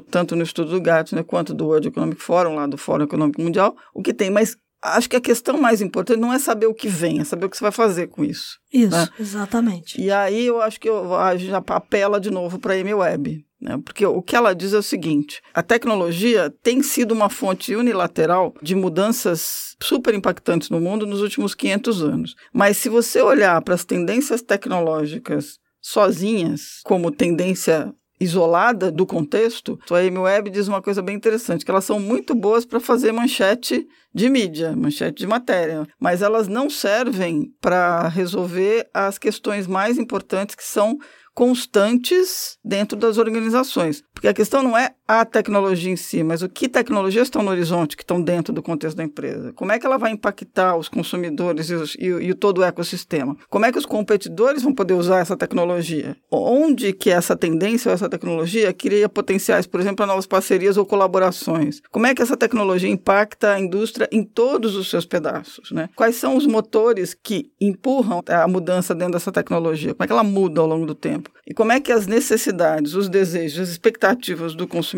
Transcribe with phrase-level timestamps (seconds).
[0.00, 3.76] tanto no estudo do Gartner quanto do World Economic Forum, lá do Fórum Econômico Mundial,
[3.94, 6.88] o que tem, mas acho que a questão mais importante não é saber o que
[6.88, 8.58] vem, é saber o que você vai fazer com isso.
[8.72, 9.08] Isso, né?
[9.18, 10.00] exatamente.
[10.00, 13.44] E aí eu acho que eu, a gente apela de novo para a Webb.
[13.64, 13.80] Né?
[13.82, 18.54] Porque o que ela diz é o seguinte: a tecnologia tem sido uma fonte unilateral
[18.60, 22.36] de mudanças super impactantes no mundo nos últimos 500 anos.
[22.52, 29.96] Mas se você olhar para as tendências tecnológicas sozinhas, como tendência isolada do contexto, a
[29.96, 33.86] Amy Webb diz uma coisa bem interessante, que elas são muito boas para fazer manchete
[34.14, 40.54] de mídia, manchete de matéria, mas elas não servem para resolver as questões mais importantes
[40.54, 40.96] que são
[41.34, 44.02] constantes dentro das organizações.
[44.14, 47.50] Porque a questão não é a tecnologia em si, mas o que tecnologias estão no
[47.50, 49.52] horizonte, que estão dentro do contexto da empresa.
[49.52, 53.36] Como é que ela vai impactar os consumidores e, os, e, e todo o ecossistema?
[53.50, 56.16] Como é que os competidores vão poder usar essa tecnologia?
[56.30, 60.86] Onde que essa tendência ou essa tecnologia cria potenciais, por exemplo, para novas parcerias ou
[60.86, 61.82] colaborações?
[61.90, 65.70] Como é que essa tecnologia impacta a indústria em todos os seus pedaços?
[65.70, 65.90] Né?
[65.94, 69.94] Quais são os motores que empurram a mudança dentro dessa tecnologia?
[69.94, 71.30] Como é que ela muda ao longo do tempo?
[71.46, 74.93] E como é que as necessidades, os desejos, as expectativas do consumidor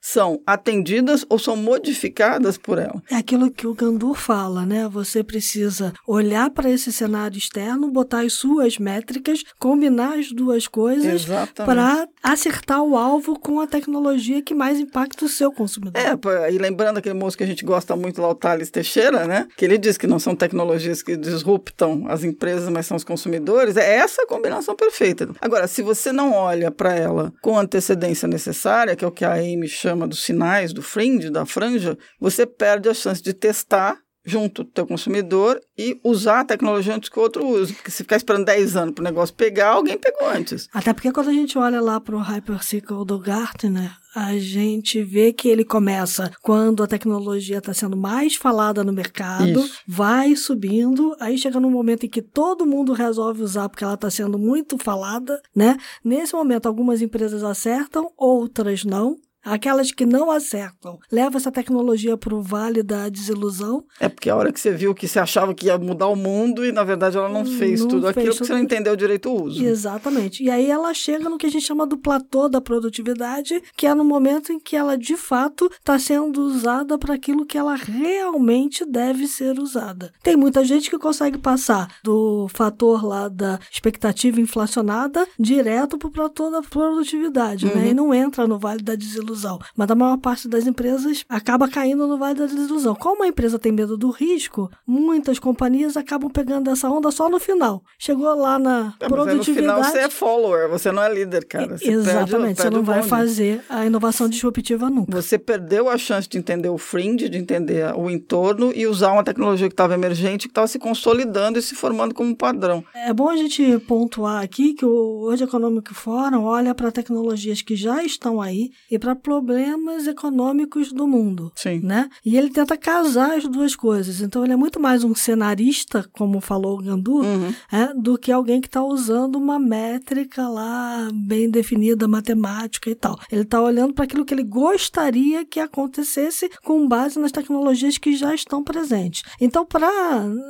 [0.00, 3.02] são atendidas ou são modificadas por ela?
[3.10, 4.88] É aquilo que o Gandur fala, né?
[4.88, 11.26] Você precisa olhar para esse cenário externo, botar as suas métricas, combinar as duas coisas
[11.54, 16.00] para acertar o alvo com a tecnologia que mais impacta o seu consumidor.
[16.00, 19.46] É, e lembrando aquele moço que a gente gosta muito lá, o Thales Teixeira, né?
[19.56, 23.76] Que ele diz que não são tecnologias que disruptam as empresas, mas são os consumidores.
[23.76, 25.28] É essa a combinação perfeita.
[25.40, 29.24] Agora, se você não olha para ela com a antecedência necessária, que é o que
[29.32, 33.98] a Amy chama dos sinais do fringe, da franja, você perde a chance de testar
[34.24, 37.72] junto do teu consumidor e usar a tecnologia antes que o outro use.
[37.72, 40.68] Porque se ficar esperando 10 anos para o negócio pegar, alguém pegou antes.
[40.72, 43.90] Até porque quando a gente olha lá para o Hypercycle do Gartner,
[44.26, 49.60] a gente vê que ele começa quando a tecnologia está sendo mais falada no mercado,
[49.60, 49.78] Isso.
[49.86, 54.10] vai subindo, aí chega num momento em que todo mundo resolve usar porque ela está
[54.10, 55.76] sendo muito falada, né?
[56.04, 59.16] Nesse momento, algumas empresas acertam, outras não.
[59.44, 63.84] Aquelas que não acertam, leva essa tecnologia para o vale da desilusão.
[64.00, 66.64] É porque a hora que você viu que você achava que ia mudar o mundo
[66.64, 68.40] e na verdade ela não fez não tudo fez aquilo tudo...
[68.40, 69.64] que você não entendeu direito o uso.
[69.64, 70.42] Exatamente.
[70.42, 73.94] E aí ela chega no que a gente chama do platô da produtividade, que é
[73.94, 78.84] no momento em que ela de fato está sendo usada para aquilo que ela realmente
[78.84, 80.12] deve ser usada.
[80.22, 86.12] Tem muita gente que consegue passar do fator lá da expectativa inflacionada direto para o
[86.12, 87.74] platô da produtividade, uhum.
[87.74, 87.88] né?
[87.88, 89.58] E não entra no vale da desilusão desilusão.
[89.76, 92.94] Mas a maior parte das empresas acaba caindo no vale da desilusão.
[92.94, 97.38] Como a empresa tem medo do risco, muitas companhias acabam pegando essa onda só no
[97.38, 97.82] final.
[97.98, 99.38] Chegou lá na é, produtividade.
[99.38, 101.78] Mas no final você é follower, você não é líder, cara.
[101.78, 105.12] Você Exatamente, perde, você não vai fazer a inovação disruptiva nunca.
[105.12, 109.24] Você perdeu a chance de entender o fringe, de entender o entorno e usar uma
[109.24, 112.84] tecnologia que estava emergente, que estava se consolidando e se formando como padrão.
[112.94, 117.76] É bom a gente pontuar aqui que o World Economic Forum olha para tecnologias que
[117.76, 121.52] já estão aí e para problemas econômicos do mundo.
[121.54, 121.80] Sim.
[121.80, 122.08] Né?
[122.24, 124.20] E ele tenta casar as duas coisas.
[124.20, 127.54] Então ele é muito mais um cenarista, como falou o Gandu, uhum.
[127.72, 133.18] é, do que alguém que está usando uma métrica lá bem definida, matemática e tal.
[133.30, 138.16] Ele está olhando para aquilo que ele gostaria que acontecesse com base nas tecnologias que
[138.16, 139.22] já estão presentes.
[139.40, 139.90] Então, para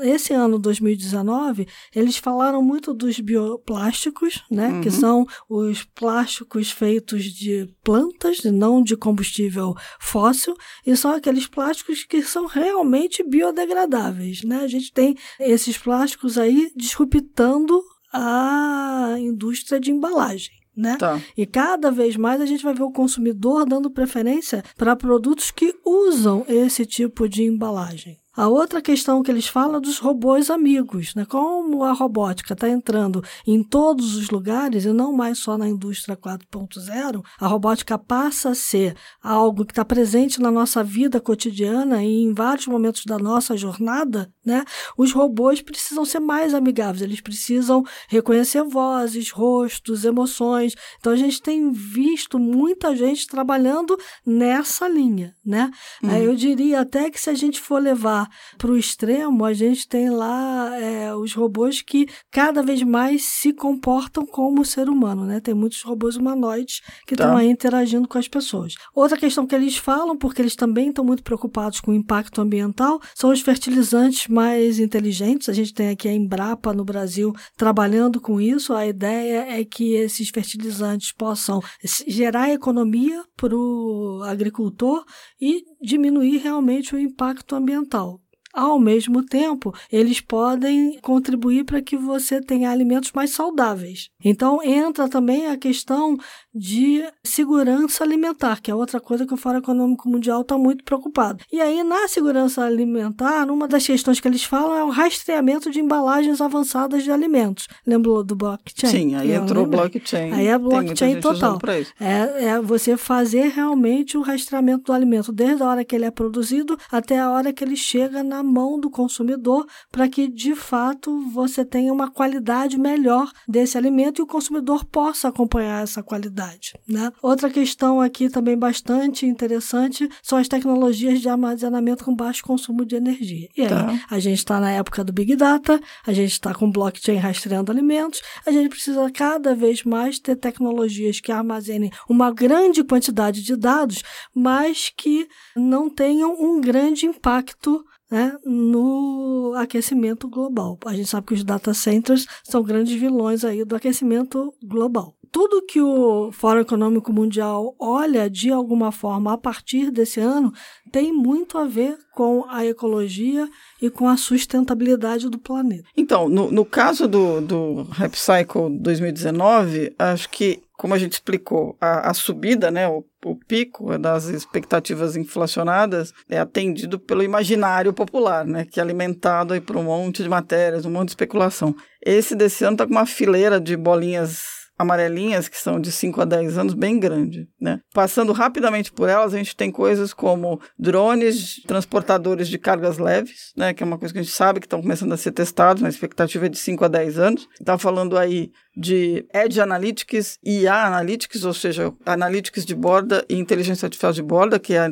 [0.02, 4.68] esse ano 2019, eles falaram muito dos bioplásticos, né?
[4.68, 4.80] Uhum.
[4.80, 12.04] Que são os plásticos feitos de plantas, não de combustível fóssil, e são aqueles plásticos
[12.04, 14.42] que são realmente biodegradáveis.
[14.42, 14.56] Né?
[14.56, 17.80] A gente tem esses plásticos aí disruptando
[18.12, 20.58] a indústria de embalagem.
[20.76, 20.96] Né?
[20.96, 21.20] Tá.
[21.36, 25.74] E cada vez mais a gente vai ver o consumidor dando preferência para produtos que
[25.84, 28.16] usam esse tipo de embalagem.
[28.38, 31.26] A outra questão que eles falam é dos robôs amigos, né?
[31.28, 36.16] Como a robótica está entrando em todos os lugares e não mais só na indústria
[36.16, 42.22] 4.0, a robótica passa a ser algo que está presente na nossa vida cotidiana e
[42.22, 44.64] em vários momentos da nossa jornada, né?
[44.96, 50.74] Os robôs precisam ser mais amigáveis, eles precisam reconhecer vozes, rostos, emoções.
[51.00, 55.72] Então a gente tem visto muita gente trabalhando nessa linha, né?
[56.04, 56.16] Uhum.
[56.18, 59.88] Eu diria até que se a gente for levar levar para o extremo, a gente
[59.88, 65.24] tem lá é, os robôs que cada vez mais se comportam como o ser humano,
[65.24, 65.40] né?
[65.40, 67.38] Tem muitos robôs humanoides que estão Tá.
[67.38, 68.74] aí interagindo com as pessoas.
[68.94, 73.00] Outra questão que eles falam, porque eles também estão muito preocupados com o impacto ambiental,
[73.14, 75.48] são os fertilizantes mais inteligentes.
[75.48, 78.72] A gente tem aqui a Embrapa no Brasil trabalhando com isso.
[78.72, 81.60] A ideia é que esses fertilizantes possam
[82.06, 85.04] gerar economia para o agricultor
[85.40, 88.20] e diminuir realmente o impacto ambiental.
[88.52, 94.08] Ao mesmo tempo, eles podem contribuir para que você tenha alimentos mais saudáveis.
[94.24, 96.16] Então, entra também a questão
[96.54, 101.44] de segurança alimentar, que é outra coisa que o Fórum Econômico Mundial está muito preocupado.
[101.52, 105.80] E aí, na segurança alimentar, uma das questões que eles falam é o rastreamento de
[105.80, 107.68] embalagens avançadas de alimentos.
[107.86, 108.90] Lembrou do blockchain?
[108.90, 110.32] Sim, aí Eu entrou o blockchain.
[110.32, 111.58] Aí é blockchain total.
[112.00, 116.10] É, é você fazer realmente o rastreamento do alimento, desde a hora que ele é
[116.10, 121.20] produzido até a hora que ele chega na mão do consumidor, para que de fato
[121.30, 126.72] você tenha uma qualidade melhor desse alimento e o consumidor possa acompanhar essa qualidade.
[126.88, 127.12] Né?
[127.22, 132.96] Outra questão aqui também bastante interessante são as tecnologias de armazenamento com baixo consumo de
[132.96, 133.48] energia.
[133.56, 134.00] E aí, Tá.
[134.10, 138.20] a gente está na época do Big Data, a gente está com blockchain rastreando alimentos,
[138.46, 144.02] a gente precisa cada vez mais ter tecnologias que armazenem uma grande quantidade de dados,
[144.34, 150.78] mas que não tenham um grande impacto né, no aquecimento global.
[150.86, 155.17] A gente sabe que os data centers são grandes vilões aí do aquecimento global.
[155.30, 160.52] Tudo que o Fórum Econômico Mundial olha de alguma forma a partir desse ano
[160.90, 163.48] tem muito a ver com a ecologia
[163.80, 165.84] e com a sustentabilidade do planeta.
[165.96, 171.76] Então, no, no caso do, do Rap Cycle 2019, acho que, como a gente explicou,
[171.80, 178.44] a, a subida, né, o, o pico das expectativas inflacionadas é atendido pelo imaginário popular,
[178.44, 181.74] né, que é alimentado aí por um monte de matérias, um monte de especulação.
[182.04, 186.24] Esse desse ano está com uma fileira de bolinhas amarelinhas, que são de 5 a
[186.24, 187.48] 10 anos, bem grande.
[187.60, 187.80] Né?
[187.92, 193.74] Passando rapidamente por elas, a gente tem coisas como drones transportadores de cargas leves, né?
[193.74, 195.88] que é uma coisa que a gente sabe que estão começando a ser testados, a
[195.88, 197.48] expectativa é de 5 a 10 anos.
[197.60, 203.34] Está falando aí de Edge Analytics e IA Analytics, ou seja, Analytics de borda e
[203.34, 204.88] inteligência artificial de borda, que é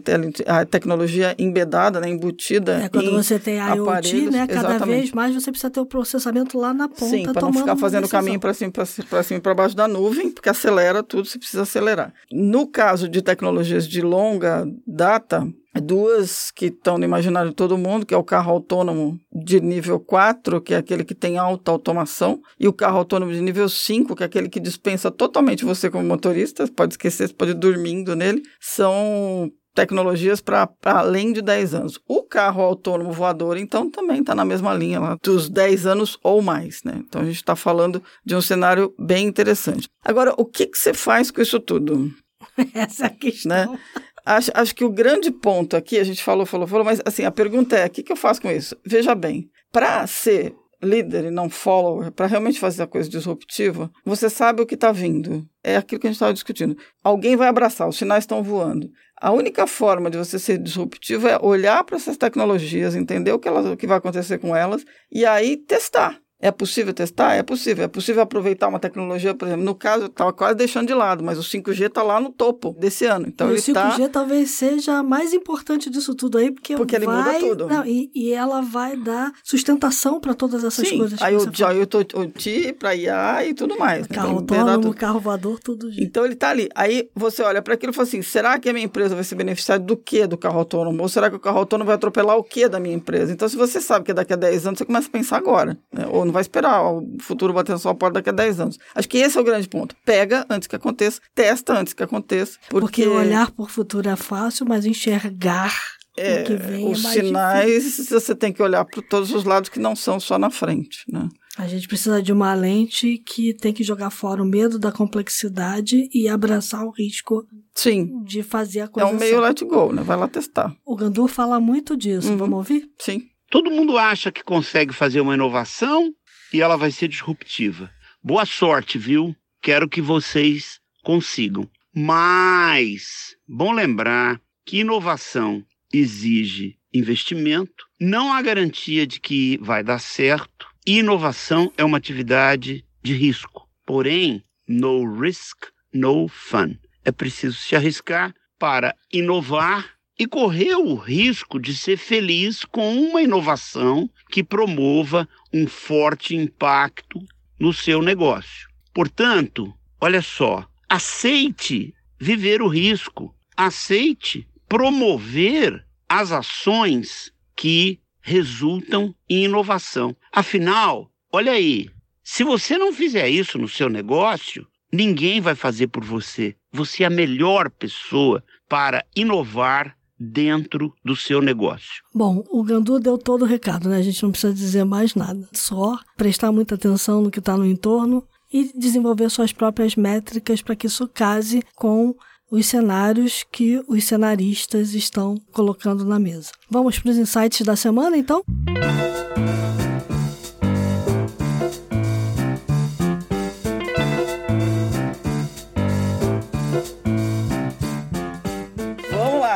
[0.46, 5.01] a, tecnologia embedada, né, embutida É, quando em você tem IoT, aparelhos, né, cada exatamente.
[5.01, 8.03] vez mais você precisa ter o processamento lá na ponta, Sim, para não ficar fazendo
[8.03, 8.20] decisão.
[8.20, 11.62] caminho para cima para cima e para baixo da nuvem, porque acelera tudo, se precisa
[11.62, 12.12] acelerar.
[12.33, 15.47] No caso de tecnologias de longa data,
[15.81, 20.01] duas que estão no imaginário de todo mundo, que é o carro autônomo de nível
[20.01, 24.17] 4, que é aquele que tem alta automação, e o carro autônomo de nível 5,
[24.17, 28.17] que é aquele que dispensa totalmente você como motorista, pode esquecer, você pode ir dormindo
[28.17, 32.01] nele, são tecnologias para além de 10 anos.
[32.09, 36.41] O carro autônomo voador, então, também está na mesma linha lá, dos 10 anos ou
[36.41, 36.95] mais, né?
[37.07, 39.89] Então, a gente está falando de um cenário bem interessante.
[40.03, 42.11] Agora, o que, que você faz com isso tudo?
[42.75, 43.51] Essa é a questão.
[43.51, 43.79] Né?
[44.25, 47.31] Acho, acho que o grande ponto aqui, a gente falou, falou, falou, mas assim, a
[47.31, 48.77] pergunta é, o que, que eu faço com isso?
[48.85, 50.53] Veja bem, para ser
[50.87, 54.92] líder e não follower, para realmente fazer a coisa disruptiva, você sabe o que está
[54.92, 55.46] vindo.
[55.62, 56.77] É aquilo que a gente estava discutindo.
[57.03, 58.90] Alguém vai abraçar, os sinais estão voando.
[59.20, 63.49] A única forma de você ser disruptivo é olhar para essas tecnologias, entender o que,
[63.49, 66.20] elas, o que vai acontecer com elas e aí testar.
[66.40, 67.35] É possível testar?
[67.35, 67.85] É possível.
[67.85, 71.25] É possível aproveitar uma tecnologia, por exemplo, no caso, eu estava quase deixando de lado,
[71.25, 73.27] mas o 5G está lá no topo desse ano.
[73.27, 74.09] Então e ele o 5G está.
[74.09, 77.66] talvez seja a mais importante disso tudo aí, porque, Porque ele muda vai, tudo.
[77.66, 81.22] Não, e, e ela vai dar sustentação para todas essas Sim, coisas.
[81.22, 84.07] aí você o IoT para IA e tudo mais.
[84.07, 84.94] Carro autônomo, tudo.
[84.94, 86.03] carro voador, tudo junto.
[86.03, 86.68] Então ele está ali.
[86.75, 89.35] Aí você olha para aquilo e fala assim: será que a minha empresa vai se
[89.35, 91.03] beneficiar do que do carro autônomo?
[91.03, 93.33] Ou será que o carro autônomo vai atropelar o que da minha empresa?
[93.33, 95.79] Então, se você sabe que daqui a 10 anos, você começa a pensar agora.
[95.92, 96.07] né?
[96.11, 98.79] Ou não vai esperar o futuro bater na sua porta daqui a 10 anos.
[98.95, 99.97] Acho que esse é o grande ponto.
[100.05, 102.59] Pega antes que aconteça, testa antes que aconteça.
[102.69, 105.73] Porque, Porque olhar por futuro é fácil, mas enxergar
[106.17, 108.21] é, o que vem os é mais sinais, difícil.
[108.21, 111.05] você tem que olhar para todos os lados que não são só na frente.
[111.11, 111.29] Né?
[111.59, 116.09] A gente precisa de uma lente que tem que jogar fora o medo da complexidade
[116.12, 118.23] e abraçar o risco Sim.
[118.25, 119.47] de fazer a É coisa um meio certa.
[119.49, 120.03] let go, né?
[120.03, 120.75] Vai lá testar.
[120.85, 122.29] O Gandur fala muito disso.
[122.31, 122.37] Uhum.
[122.37, 122.89] Vamos ouvir?
[122.99, 123.23] Sim.
[123.57, 126.12] Todo mundo acha que consegue fazer uma inovação
[126.53, 127.90] e ela vai ser disruptiva.
[128.23, 129.35] Boa sorte, viu?
[129.62, 131.66] Quero que vocês consigam.
[131.90, 140.69] Mas, bom lembrar que inovação exige investimento, não há garantia de que vai dar certo.
[140.87, 143.66] Inovação é uma atividade de risco.
[143.87, 146.77] Porém, no risk, no fun.
[147.03, 153.22] É preciso se arriscar para inovar e correr o risco de ser feliz com uma
[153.22, 157.20] inovação que promova um forte impacto
[157.59, 158.68] no seu negócio.
[158.94, 170.16] Portanto, olha só, aceite viver o risco, aceite promover as ações que resultam em inovação.
[170.33, 171.90] Afinal, olha aí,
[172.22, 176.57] se você não fizer isso no seu negócio, ninguém vai fazer por você.
[176.72, 182.02] Você é a melhor pessoa para inovar dentro do seu negócio.
[182.14, 183.98] Bom, o Gandu deu todo o recado, né?
[183.98, 185.48] A gente não precisa dizer mais nada.
[185.52, 190.76] Só prestar muita atenção no que está no entorno e desenvolver suas próprias métricas para
[190.76, 192.14] que isso case com
[192.50, 196.52] os cenários que os cenaristas estão colocando na mesa.
[196.70, 198.42] Vamos para os insights da semana, então?
[198.46, 199.45] Música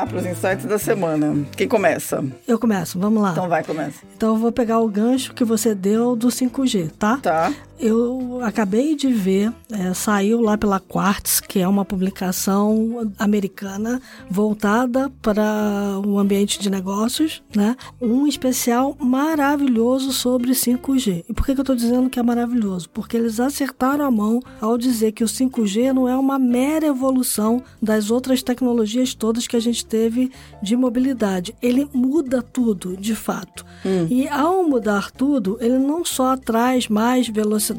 [0.06, 1.44] para os insights da semana.
[1.56, 2.24] Quem começa?
[2.46, 3.32] Eu começo, vamos lá.
[3.32, 4.00] Então vai, começa.
[4.16, 7.18] Então eu vou pegar o gancho que você deu do 5G, tá?
[7.18, 7.52] Tá.
[7.80, 15.10] Eu acabei de ver, é, saiu lá pela Quartz, que é uma publicação americana voltada
[15.22, 17.74] para o ambiente de negócios, né?
[17.98, 21.24] Um especial maravilhoso sobre 5G.
[21.26, 22.86] E por que, que eu estou dizendo que é maravilhoso?
[22.90, 27.62] Porque eles acertaram a mão ao dizer que o 5G não é uma mera evolução
[27.80, 30.30] das outras tecnologias todas que a gente teve
[30.62, 31.56] de mobilidade.
[31.62, 33.64] Ele muda tudo, de fato.
[33.86, 34.06] Hum.
[34.10, 37.69] E ao mudar tudo, ele não só traz mais velocidade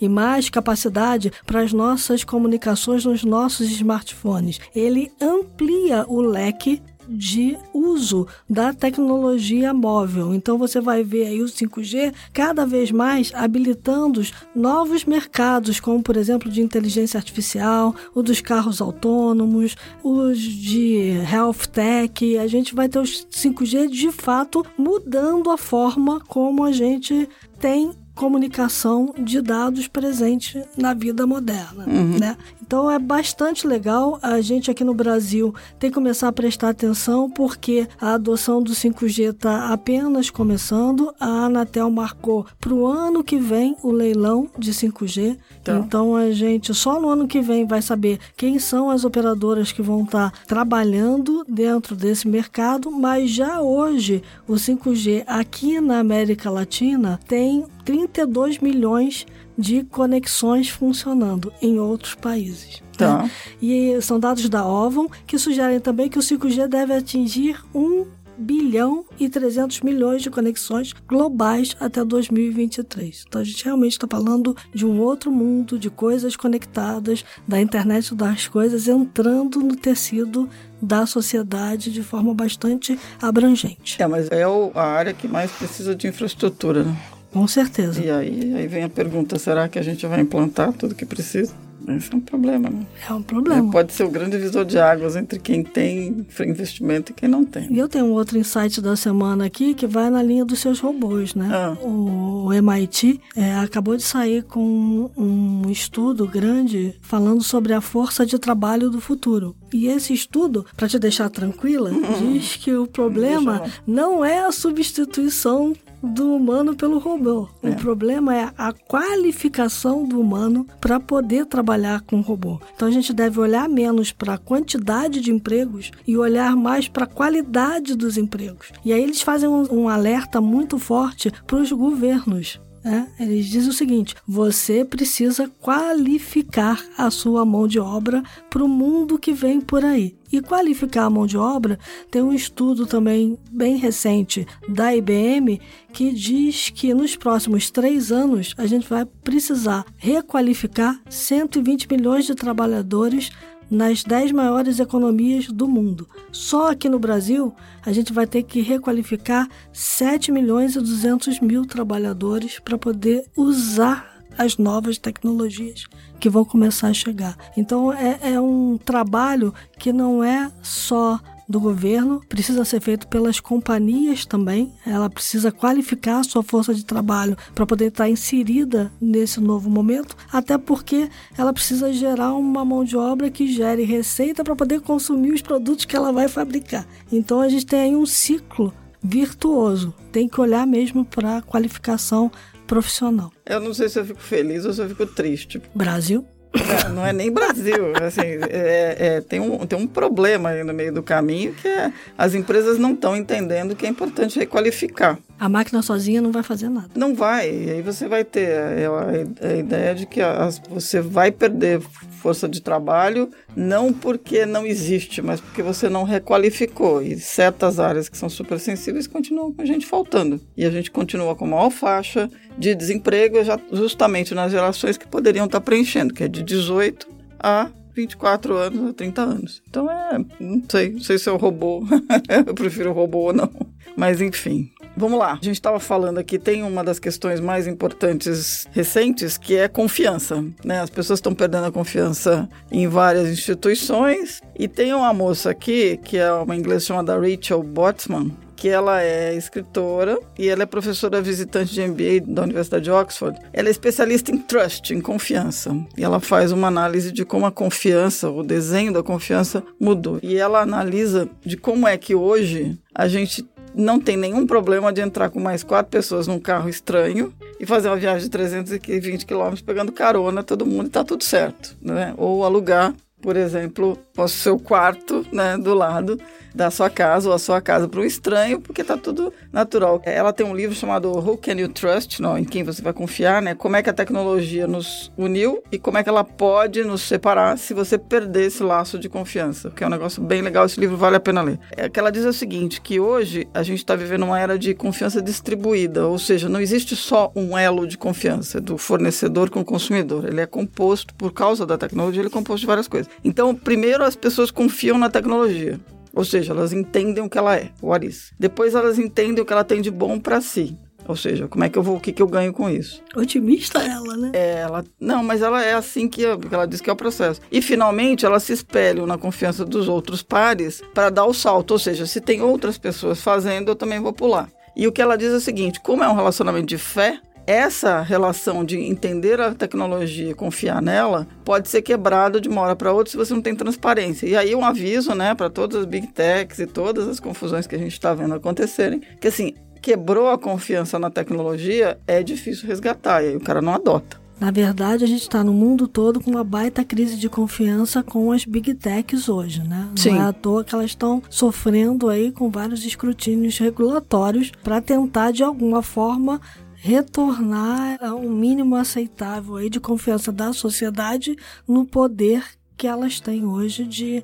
[0.00, 7.56] e mais capacidade para as nossas comunicações nos nossos smartphones, ele amplia o leque de
[7.72, 10.34] uso da tecnologia móvel.
[10.34, 14.22] Então você vai ver aí o 5G cada vez mais habilitando
[14.54, 21.66] novos mercados, como por exemplo de inteligência artificial, o dos carros autônomos, os de health
[21.72, 22.38] tech.
[22.38, 27.92] A gente vai ter os 5G de fato mudando a forma como a gente tem
[28.18, 32.18] comunicação de dados presente na vida moderna, uhum.
[32.18, 32.36] né?
[32.60, 34.18] Então é bastante legal.
[34.20, 38.72] A gente aqui no Brasil tem que começar a prestar atenção porque a adoção do
[38.72, 41.14] 5G está apenas começando.
[41.18, 45.38] A Anatel marcou para o ano que vem o leilão de 5G.
[45.62, 45.78] Então.
[45.78, 49.80] então a gente só no ano que vem vai saber quem são as operadoras que
[49.80, 52.90] vão estar tá trabalhando dentro desse mercado.
[52.90, 57.64] Mas já hoje o 5G aqui na América Latina tem
[58.12, 62.82] 32 milhões de conexões funcionando em outros países.
[62.96, 63.22] Tá.
[63.22, 63.30] Né?
[63.60, 68.06] E são dados da OVON que sugerem também que o 5G deve atingir um
[68.38, 73.24] bilhão e 300 milhões de conexões globais até 2023.
[73.26, 78.14] Então a gente realmente está falando de um outro mundo, de coisas conectadas, da internet
[78.14, 80.48] das coisas entrando no tecido
[80.80, 84.00] da sociedade de forma bastante abrangente.
[84.00, 86.96] É, mas é a área que mais precisa de infraestrutura, né?
[87.32, 88.02] Com certeza.
[88.02, 91.52] E aí, aí vem a pergunta: será que a gente vai implantar tudo que precisa?
[91.96, 92.86] Esse é um problema, né?
[93.08, 93.68] É um problema.
[93.68, 97.44] É, pode ser o grande divisor de águas entre quem tem investimento e quem não
[97.44, 97.72] tem.
[97.72, 100.80] E eu tenho um outro insight da semana aqui que vai na linha dos seus
[100.80, 101.48] robôs, né?
[101.50, 101.76] Ah.
[101.82, 108.38] O MIT é, acabou de sair com um estudo grande falando sobre a força de
[108.38, 109.56] trabalho do futuro.
[109.72, 112.32] E esse estudo, para te deixar tranquila, uhum.
[112.32, 117.48] diz que o problema não é a substituição do humano pelo robô.
[117.62, 117.70] É.
[117.70, 122.60] O problema é a qualificação do humano para poder trabalhar com o robô.
[122.74, 127.04] Então a gente deve olhar menos para a quantidade de empregos e olhar mais para
[127.04, 128.72] a qualidade dos empregos.
[128.84, 132.60] E aí eles fazem um, um alerta muito forte para os governos.
[132.84, 133.08] Né?
[133.18, 139.18] Eles dizem o seguinte: você precisa qualificar a sua mão de obra para o mundo
[139.18, 140.16] que vem por aí.
[140.30, 141.78] E qualificar a mão de obra
[142.10, 145.58] tem um estudo também bem recente da IBM
[145.92, 152.34] que diz que nos próximos três anos a gente vai precisar requalificar 120 milhões de
[152.34, 153.30] trabalhadores
[153.70, 156.08] nas 10 maiores economias do mundo.
[156.32, 157.54] Só aqui no Brasil,
[157.84, 164.18] a gente vai ter que requalificar 7 milhões e 200 mil trabalhadores para poder usar
[164.36, 165.86] as novas tecnologias
[166.20, 167.36] que vão começar a chegar.
[167.56, 173.40] Então, é, é um trabalho que não é só do governo, precisa ser feito pelas
[173.40, 174.72] companhias também.
[174.86, 180.14] Ela precisa qualificar a sua força de trabalho para poder estar inserida nesse novo momento,
[180.30, 185.32] até porque ela precisa gerar uma mão de obra que gere receita para poder consumir
[185.32, 186.86] os produtos que ela vai fabricar.
[187.10, 189.94] Então a gente tem aí um ciclo virtuoso.
[190.12, 192.30] Tem que olhar mesmo para a qualificação
[192.66, 193.32] profissional.
[193.46, 195.62] Eu não sei se eu fico feliz ou se eu fico triste.
[195.74, 196.26] Brasil.
[196.54, 197.92] Não, não é nem Brasil.
[198.02, 201.92] Assim, é, é, tem, um, tem um problema aí no meio do caminho que é
[202.16, 205.18] as empresas não estão entendendo que é importante requalificar.
[205.38, 206.90] A máquina sozinha não vai fazer nada.
[206.96, 207.48] Não vai.
[207.48, 211.80] E aí você vai ter a, a, a ideia de que as, você vai perder
[212.18, 217.00] força de trabalho, não porque não existe, mas porque você não requalificou.
[217.00, 220.40] E certas áreas que são super sensíveis continuam com a gente faltando.
[220.56, 225.46] E a gente continua com maior faixa de desemprego já justamente nas gerações que poderiam
[225.46, 229.62] estar preenchendo, que é de 18 a 24 anos a 30 anos.
[229.68, 231.82] Então é, não sei, não sei se é o robô.
[232.46, 233.50] Eu prefiro o robô ou não.
[233.96, 235.34] Mas enfim, Vamos lá.
[235.34, 240.44] A gente estava falando aqui, tem uma das questões mais importantes recentes, que é confiança.
[240.64, 240.80] Né?
[240.80, 244.42] As pessoas estão perdendo a confiança em várias instituições.
[244.58, 249.36] E tem uma moça aqui, que é uma inglesa chamada Rachel Botsman, que ela é
[249.36, 253.38] escritora e ela é professora visitante de MBA da Universidade de Oxford.
[253.52, 255.70] Ela é especialista em trust, em confiança.
[255.96, 260.18] E ela faz uma análise de como a confiança, o desenho da confiança mudou.
[260.24, 265.02] E ela analisa de como é que hoje a gente não tem nenhum problema de
[265.02, 269.62] entrar com mais quatro pessoas num carro estranho e fazer uma viagem de 320 quilômetros
[269.62, 272.12] pegando carona todo mundo e tá tudo certo, né?
[272.16, 272.92] Ou alugar,
[273.22, 276.18] por exemplo, o seu quarto, né, do lado
[276.54, 280.00] da sua casa ou a sua casa para um estranho, porque tá tudo natural.
[280.04, 283.40] Ela tem um livro chamado Who Can You Trust, não, em quem você vai confiar,
[283.42, 283.54] né?
[283.54, 287.58] Como é que a tecnologia nos uniu e como é que ela pode nos separar
[287.58, 290.96] se você perder esse laço de confiança, que é um negócio bem legal, esse livro
[290.96, 291.58] vale a pena ler.
[291.76, 294.74] É que ela diz o seguinte, que hoje a gente está vivendo uma era de
[294.74, 299.64] confiança distribuída, ou seja, não existe só um elo de confiança do fornecedor com o
[299.64, 303.10] consumidor, ele é composto, por causa da tecnologia, ele é composto de várias coisas.
[303.24, 305.78] Então, primeiro as pessoas confiam na tecnologia.
[306.14, 308.32] Ou seja, elas entendem o que ela é, o Aris.
[308.38, 310.76] Depois elas entendem o que ela tem de bom para si.
[311.08, 313.02] Ou seja, como é que eu vou, o que, que eu ganho com isso?
[313.16, 314.30] Otimista ela, né?
[314.34, 317.40] É, ela, não, mas ela é assim que, que ela diz que é o processo.
[317.50, 321.70] E finalmente ela se espelha na confiança dos outros pares para dar o salto.
[321.70, 324.50] Ou seja, se tem outras pessoas fazendo, eu também vou pular.
[324.76, 328.02] E o que ela diz é o seguinte: como é um relacionamento de fé, essa
[328.02, 332.92] relação de entender a tecnologia e confiar nela pode ser quebrada de uma hora para
[332.92, 334.26] outra se você não tem transparência.
[334.26, 337.74] E aí um aviso, né, para todas as big techs e todas as confusões que
[337.74, 343.24] a gente está vendo acontecerem, que assim, quebrou a confiança na tecnologia, é difícil resgatar,
[343.24, 344.20] e aí o cara não adota.
[344.38, 348.30] Na verdade, a gente está no mundo todo com uma baita crise de confiança com
[348.30, 349.88] as big techs hoje, né?
[349.96, 350.10] Sim.
[350.10, 355.32] Não é à toa que elas estão sofrendo aí com vários escrutínios regulatórios para tentar,
[355.32, 356.40] de alguma forma,
[356.80, 361.36] retornar a um mínimo aceitável aí de confiança da sociedade
[361.66, 362.44] no poder
[362.76, 364.22] que elas têm hoje de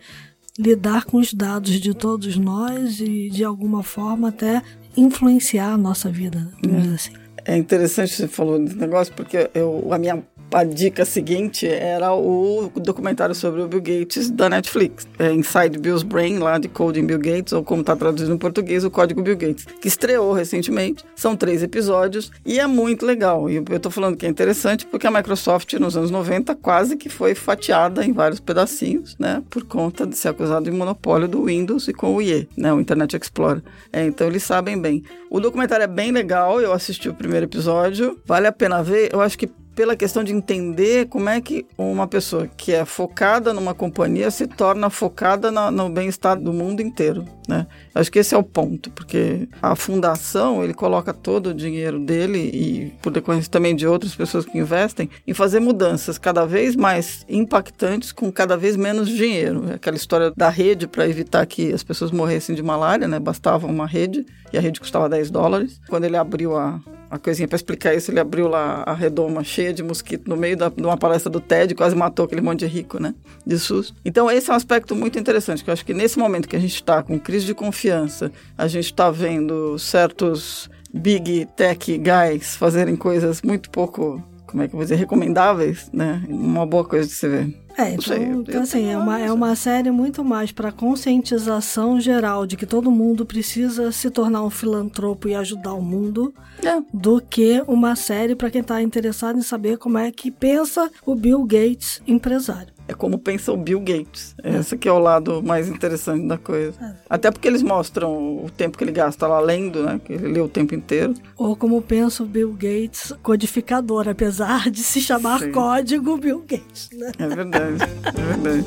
[0.59, 4.63] lidar com os dados de todos nós e de alguma forma até
[4.97, 7.13] influenciar a nossa vida, digamos assim.
[7.45, 10.23] É interessante você falou desse negócio, porque eu, a minha
[10.55, 16.05] a dica seguinte era o documentário sobre o Bill Gates da Netflix, é Inside Bill's
[16.05, 19.37] Brain, lá de Coding Bill Gates, ou como está traduzido em português, o Código Bill
[19.37, 21.05] Gates, que estreou recentemente.
[21.17, 23.51] São três episódios e é muito legal.
[23.51, 27.09] E eu estou falando que é interessante porque a Microsoft, nos anos 90, quase que
[27.09, 31.89] foi fatiada em vários pedacinhos, né, por conta de ser acusado de monopólio do Windows
[31.89, 33.63] e com o IE, né, o Internet Explorer.
[33.93, 35.03] É, então eles sabem bem.
[35.29, 39.13] O documentário é bem legal, eu assisti o primeiro episódio, vale a pena ver.
[39.13, 43.53] Eu acho que pela questão de entender como é que uma pessoa que é focada
[43.53, 47.67] numa companhia se torna focada na, no bem-estar do mundo inteiro, né?
[47.95, 52.39] Acho que esse é o ponto, porque a fundação, ele coloca todo o dinheiro dele
[52.39, 57.25] e por decorrência também de outras pessoas que investem em fazer mudanças cada vez mais
[57.29, 59.73] impactantes com cada vez menos dinheiro.
[59.73, 63.19] Aquela história da rede para evitar que as pessoas morressem de malária, né?
[63.19, 65.81] Bastava uma rede e a rede custava 10 dólares.
[65.89, 66.81] Quando ele abriu a,
[67.15, 70.57] a coisinha para explicar isso, ele abriu lá a redoma cheia de mosquito no meio
[70.57, 73.15] da, de uma palestra do TED, quase matou aquele monte de rico, né?
[73.47, 73.95] De SUS.
[74.05, 76.59] Então, esse é um aspecto muito interessante, que eu acho que nesse momento que a
[76.59, 82.97] gente está com crise de confiança, a gente está vendo certos big tech guys fazerem
[82.97, 86.21] coisas muito pouco, como é que eu vou dizer, recomendáveis, né?
[86.29, 87.64] Uma boa coisa de se ver.
[87.77, 92.47] É, então, sei, então, assim, é uma, é uma série muito mais para conscientização geral
[92.47, 96.35] de que todo mundo precisa se tornar um filantropo e ajudar o mundo,
[96.65, 96.81] É.
[96.93, 101.15] do que uma série para quem está interessado em saber como é que pensa o
[101.15, 102.74] Bill Gates empresário.
[102.87, 104.35] É como pensa o Bill Gates.
[104.45, 106.97] Esse que é o lado mais interessante da coisa.
[107.09, 109.99] Até porque eles mostram o tempo que ele gasta lá lendo, né?
[110.05, 111.15] Que ele lê o tempo inteiro.
[111.37, 115.53] Ou como pensa o Bill Gates codificador, apesar de se chamar Sim.
[115.53, 117.13] código Bill Gates, né?
[117.19, 118.65] É verdade, é verdade.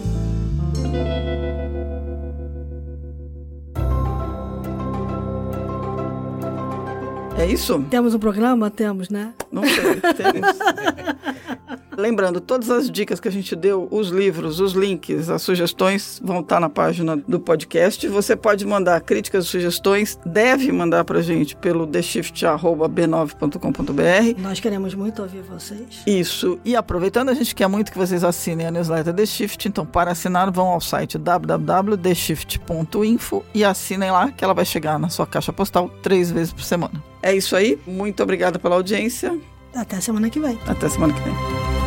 [7.38, 7.86] É isso?
[7.92, 8.72] Temos um programa?
[8.72, 9.32] Temos, né?
[9.52, 10.02] Não sei.
[10.16, 10.58] Temos.
[11.98, 16.42] Lembrando, todas as dicas que a gente deu, os livros, os links, as sugestões vão
[16.42, 18.08] estar na página do podcast.
[18.08, 24.40] Você pode mandar críticas e sugestões, deve mandar pra gente pelo theshift.b9.com.br.
[24.40, 26.04] Nós queremos muito ouvir vocês.
[26.06, 26.60] Isso.
[26.64, 29.68] E aproveitando, a gente quer muito que vocês assinem a newsletter The Shift.
[29.68, 35.10] Então, para assinar, vão ao site www.theshift.info e assinem lá que ela vai chegar na
[35.10, 37.04] sua caixa postal três vezes por semana.
[37.24, 37.80] É isso aí.
[37.88, 39.36] Muito obrigada pela audiência.
[39.76, 40.60] Até semana que vem.
[40.68, 41.87] Até semana que vem.